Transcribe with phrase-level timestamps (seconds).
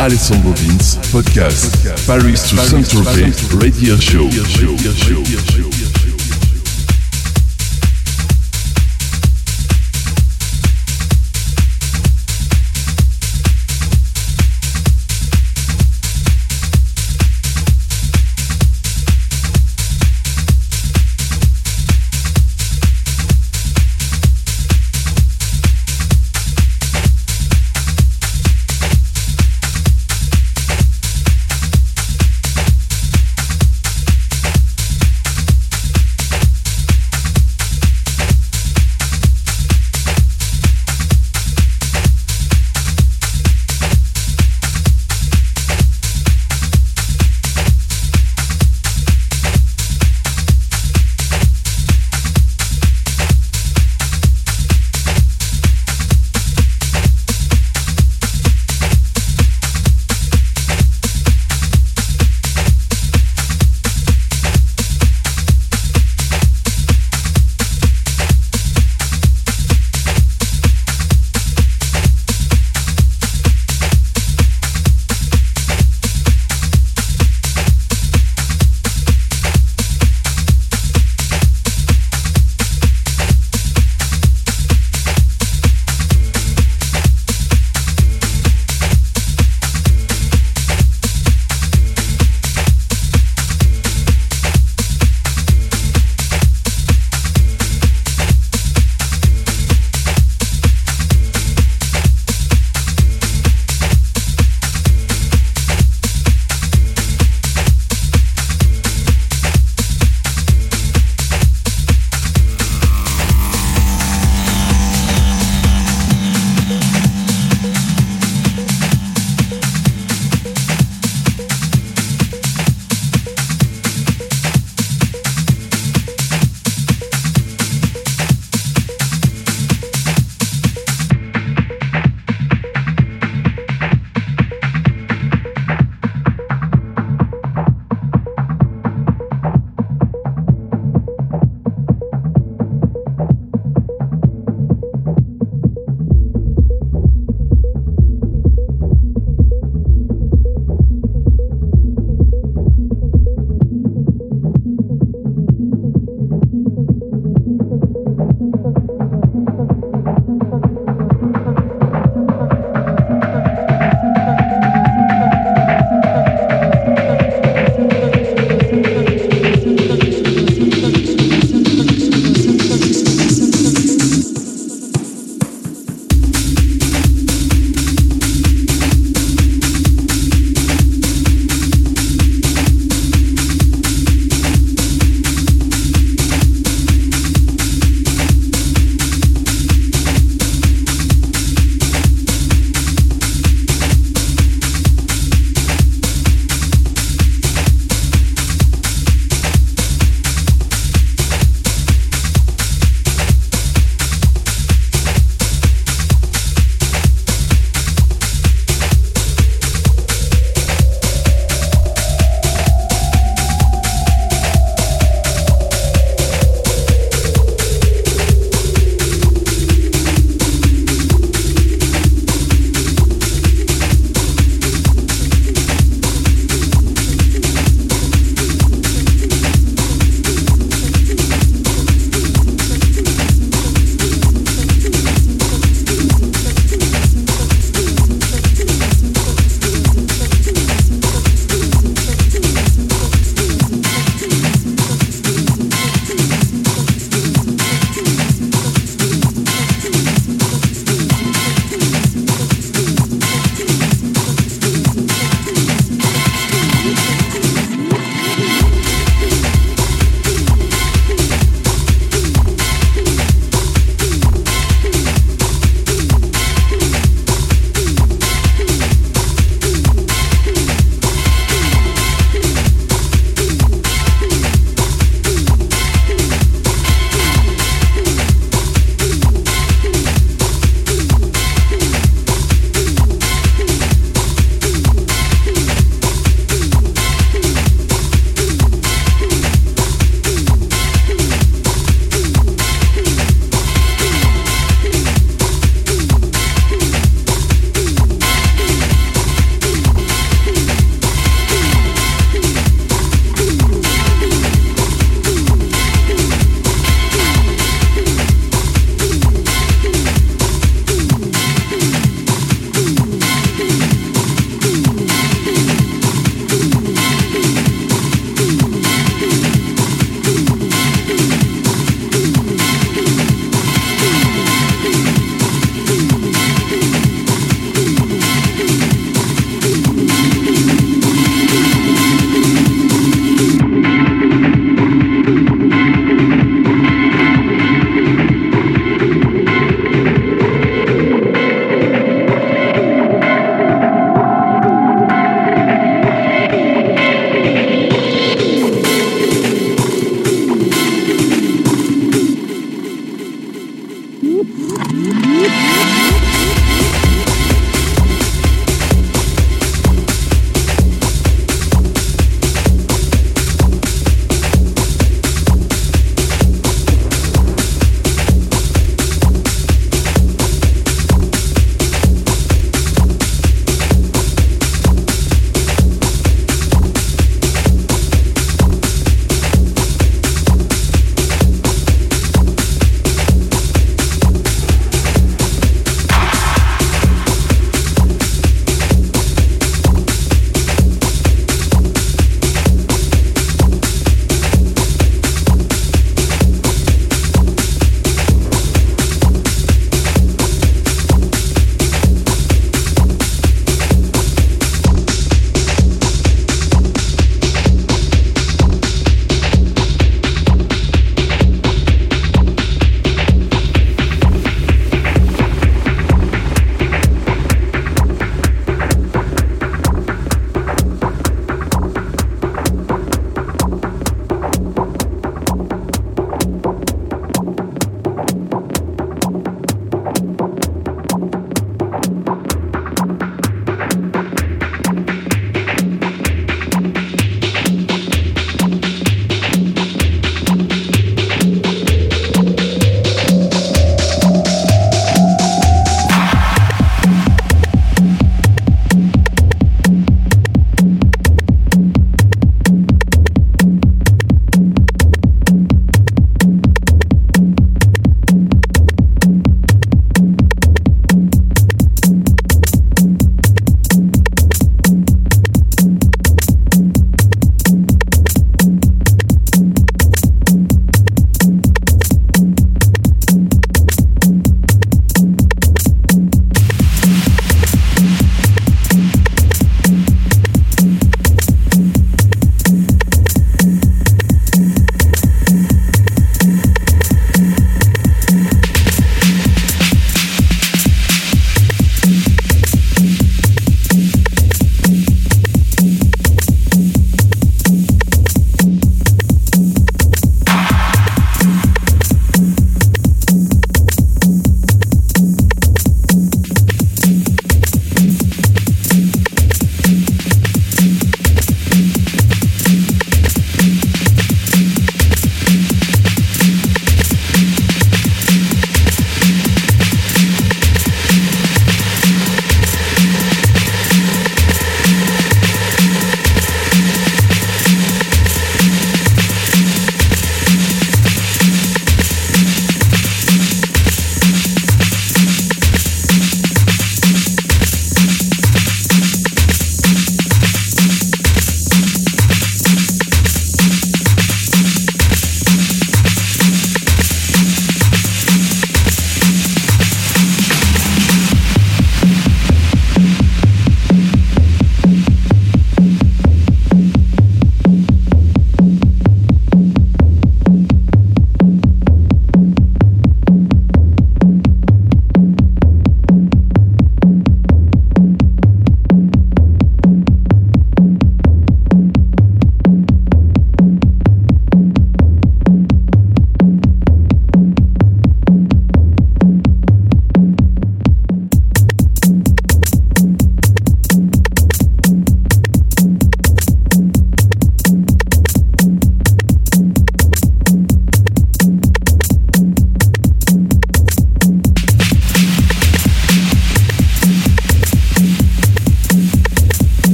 [0.00, 5.79] Alessandro Vince, podcast, Paris to Saint-Tropez, radio show.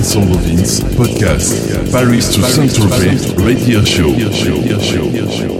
[0.00, 5.59] Alessandro Vince, podcast, Paris to Saint-Tropez, radio show.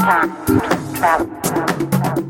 [0.00, 0.60] time to
[0.98, 2.29] travel.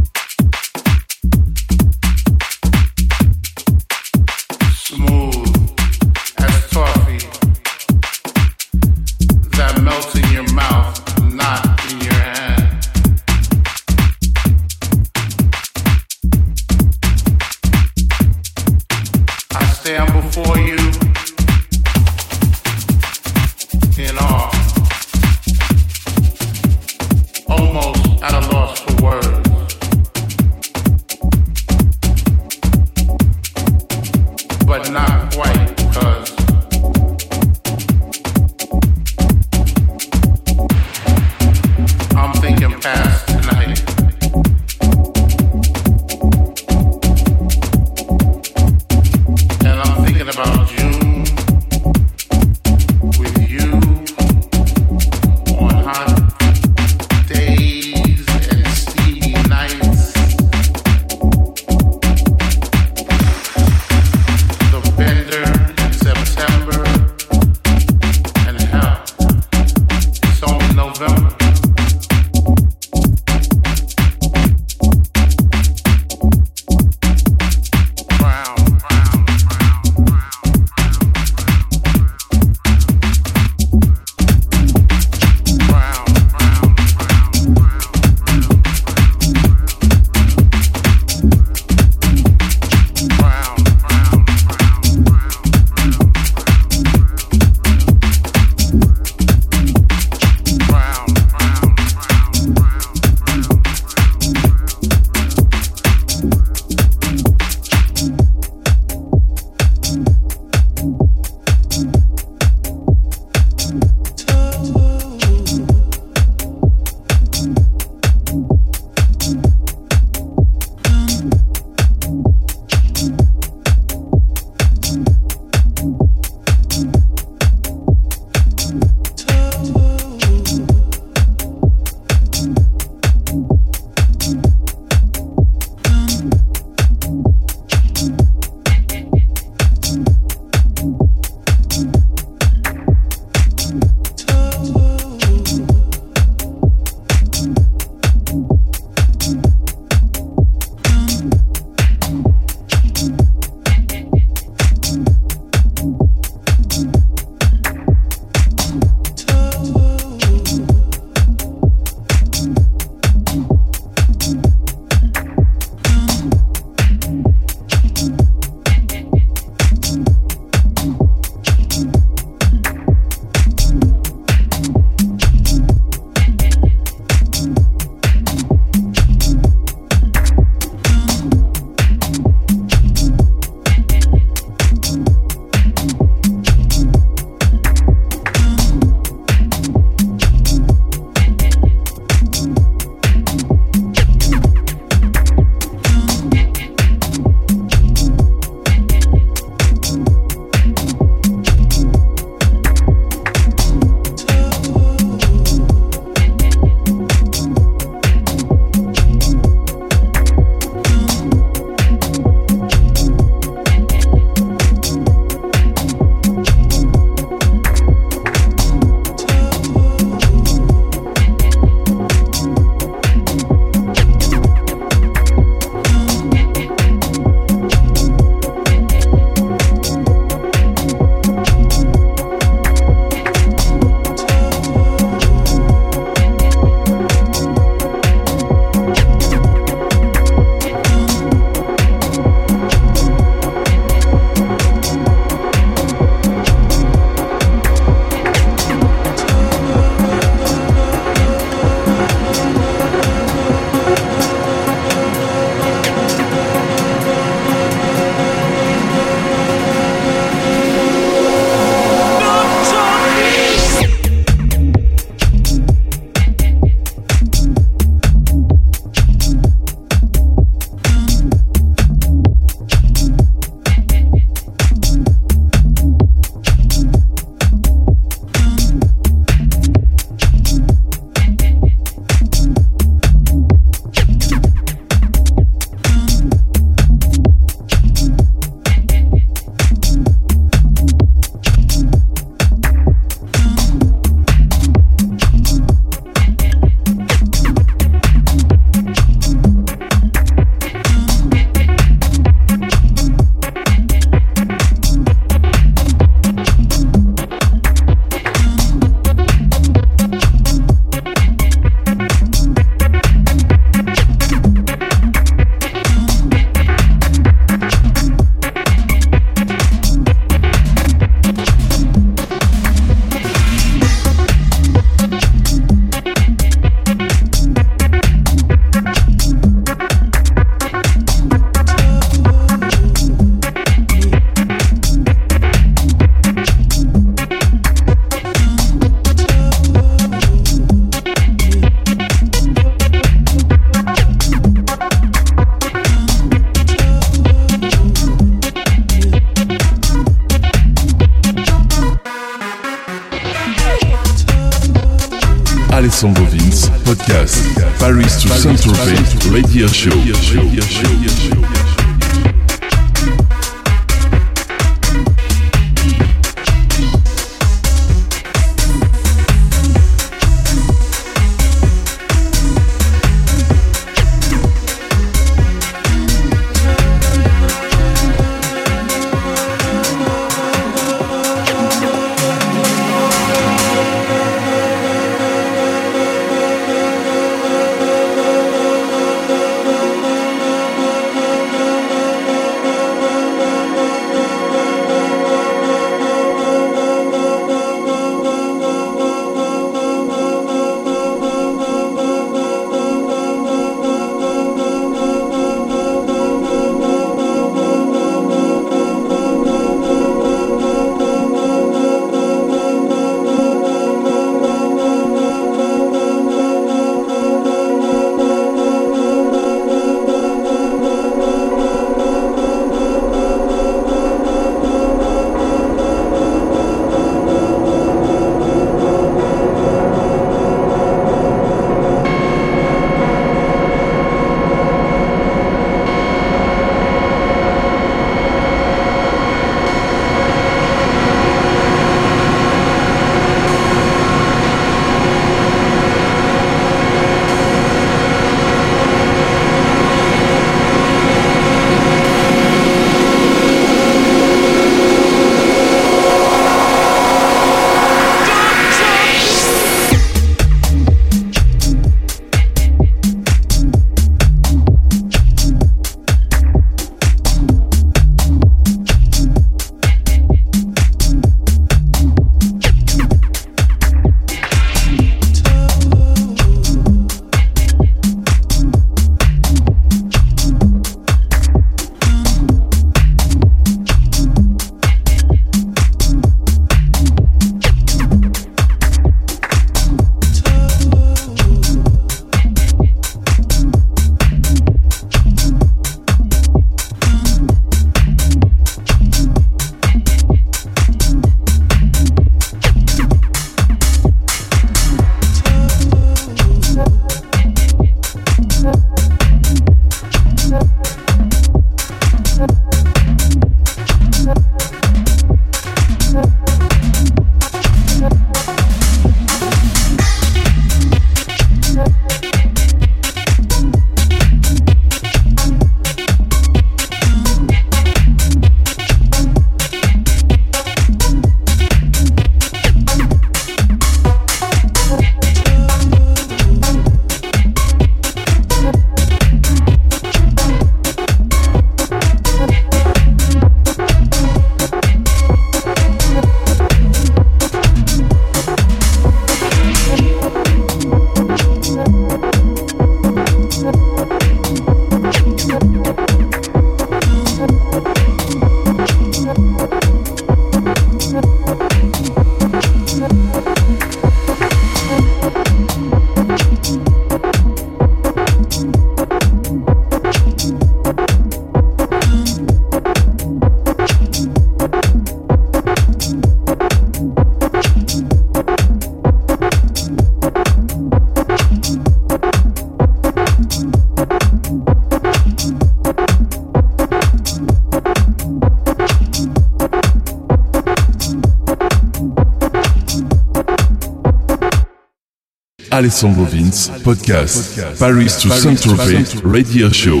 [595.84, 600.00] Alessandro Vince, podcast, Paris to Saint-Tropez, radio show.